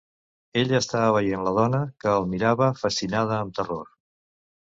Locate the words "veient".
1.17-1.43